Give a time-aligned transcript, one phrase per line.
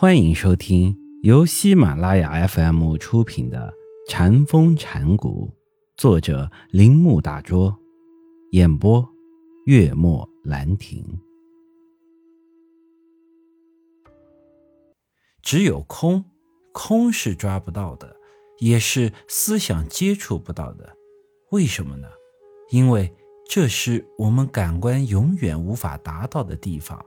[0.00, 3.74] 欢迎收听由喜马拉雅 FM 出品的
[4.08, 5.50] 《禅风禅谷，
[5.96, 7.76] 作者铃木大拙，
[8.52, 9.04] 演播
[9.66, 11.04] 月末兰亭。
[15.42, 16.24] 只有空，
[16.70, 18.14] 空是抓不到的，
[18.60, 20.96] 也是思想接触不到的。
[21.50, 22.06] 为什么呢？
[22.70, 23.12] 因为
[23.50, 27.04] 这是我们感官永远无法达到的地方。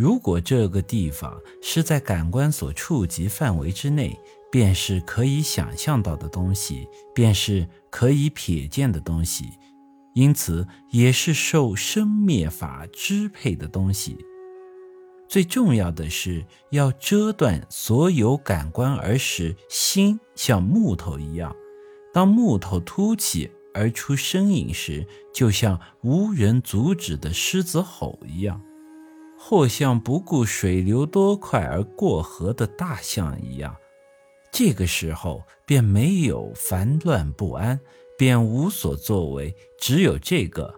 [0.00, 4.18] 如果这个地方是在感官所触及范围之内，
[4.50, 9.50] 便是可以想象到的东西，便是可以瞥见的东西，
[10.14, 14.16] 因此也是受生灭法支配的东西。
[15.28, 21.54] 最重要的是要遮断所有感官，而使心像木头一样。
[22.10, 28.62] 当木头凸起而出声音时，就像无人阻止的狮子吼一样。
[29.42, 33.74] 或像不顾水流多快而过河的大象一样，
[34.52, 37.80] 这个时候便没有烦乱不安，
[38.18, 40.72] 便无所作为，只有这个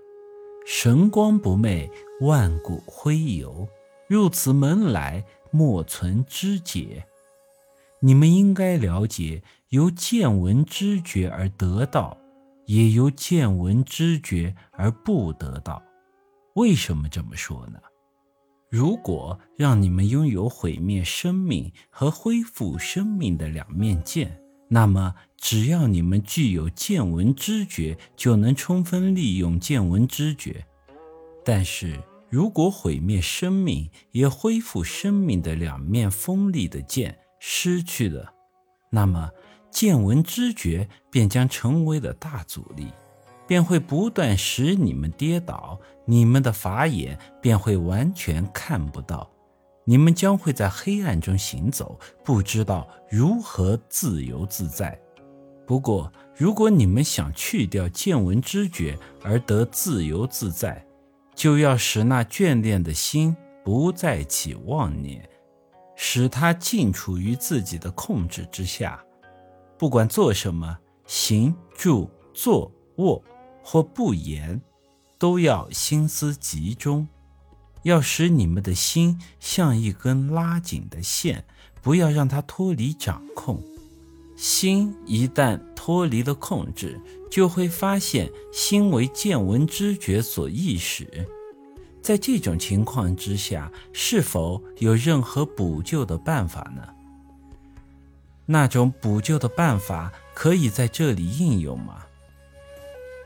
[0.64, 3.69] 神光不昧，万古辉游。
[4.06, 7.04] 入此门来，莫存知解。
[7.98, 12.16] 你们应该了解，由见闻知觉而得到，
[12.66, 15.82] 也由见闻知觉而不得到。
[16.54, 17.78] 为什么这么说呢？
[18.73, 30.65] 如果让你们拥有毁灭生命和恢复生命的两面剑，那么只要你们具有见闻知觉，就能充分利用见闻知觉。
[31.45, 38.33] 但是如果毁灭生命也恢复生命的两面锋利的剑失去了，
[38.89, 39.28] 那么
[39.70, 42.87] 见闻知觉便将成为了大阻力。
[43.46, 49.30] 便会不断使你们跌倒，你们的法眼便会完全看不到，
[49.84, 54.98] 你们将会在黑暗中行走，不知道如何自由自在。
[55.66, 60.84] 不过，如果你们想去掉见闻知觉而得自由自在，
[61.34, 65.26] 就要使那眷恋的心不再起妄念，
[65.94, 69.02] 使它尽处于自己的控制之下。
[69.78, 70.76] 不管做什么，
[71.06, 73.22] 行、住、坐、卧。
[73.64, 74.60] 或不言，
[75.19, 77.06] 都要心思集中，
[77.84, 81.44] 要使你们的心像一根拉紧的线，
[81.81, 83.62] 不要让它脱离掌控。
[84.36, 87.00] 心一旦脱离了控制，
[87.31, 91.06] 就会发现心为见闻知觉所意识。
[92.02, 96.82] 在这种情况之下，是否有任何补救的办法呢？
[98.44, 102.02] 那种补救的办法可以在这里应用吗？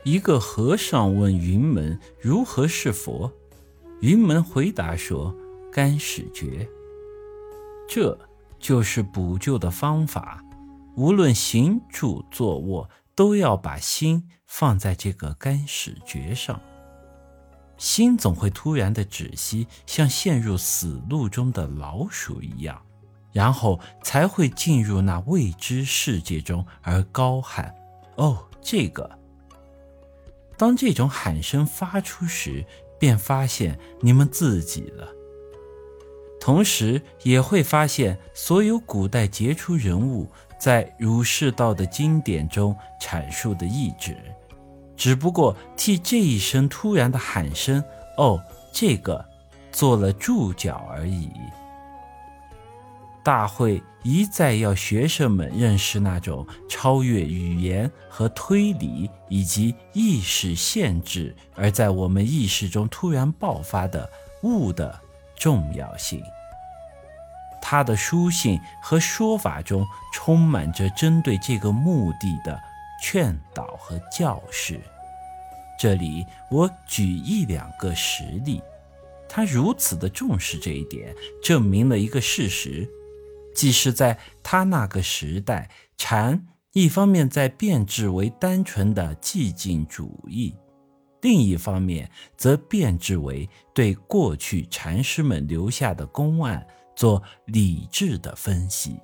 [0.03, 3.31] 一个和尚问云门如何是佛，
[3.99, 5.35] 云门回答说
[5.71, 6.67] ：“干始觉。”
[7.89, 8.17] 这
[8.57, 10.43] 就是补救的方法。
[10.95, 16.59] 无论行住坐卧，都要把心放在这个干始觉上。
[17.77, 22.81] 心总会突然的止息，像陷入死路中的老鼠一样，
[23.31, 27.75] 然后才会进入那未知世界中，而高喊
[28.15, 29.07] ：“哦，这个。”
[30.57, 32.65] 当这种喊声发出时，
[32.99, 35.07] 便发现你们自己了。
[36.39, 40.29] 同时，也会发现所有古代杰出人物
[40.59, 44.17] 在儒释道的经典中阐述的意志，
[44.95, 47.83] 只不过替这一声突然的喊声
[48.17, 48.41] “哦，
[48.71, 49.23] 这个”
[49.71, 51.29] 做了注脚而已。
[53.27, 64.09] 大会一再要学生们认识那种超越语言和推理以及意识限制，而在我们意识中突然爆发的
[64.43, 64.97] 物的
[65.35, 66.23] 重要性。
[67.61, 72.57] 他的书信和说法中充满着针对这个目的的
[73.03, 74.79] 劝导和教示。
[75.77, 78.61] 这里我举一两个实例。
[79.27, 81.13] 他如此的重视这一点，
[81.43, 82.89] 证明了一个事实。
[83.57, 85.67] 即是在他那个时代，
[85.97, 90.55] 禅一方面在变质为单纯的寂静主义，
[91.23, 92.07] 另一方面
[92.37, 96.63] 则变质为对过去禅师们留下的公案
[96.95, 98.99] 做理智的分析。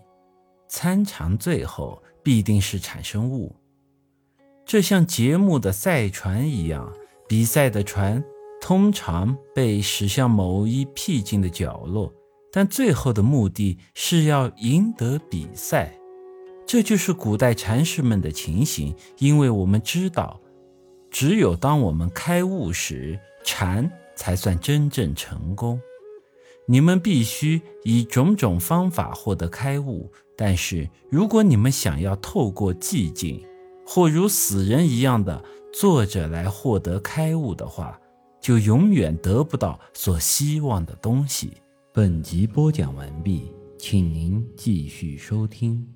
[0.67, 3.55] 参禅最后必定是产生物，
[4.63, 6.93] 这像节目的赛船一样，
[7.27, 8.23] 比赛的船
[8.61, 12.13] 通常被驶向某一僻静的角落。
[12.55, 15.97] 但最后的目的是要赢得比赛，
[16.67, 18.95] 这就是古代禅师们的情形。
[19.17, 20.39] 因为我们知道，
[21.09, 25.81] 只有当我们开悟时，禅才算真正成功。
[26.67, 30.11] 你们必须以种种方法获得开悟。
[30.37, 33.43] 但是，如果你们想要透过寂静，
[33.83, 37.99] 或如死人一样的坐着来获得开悟的话，
[38.39, 41.53] 就永远得不到所希望的东西。
[41.95, 43.43] 本集播讲完毕，
[43.77, 45.87] 请您继续收听。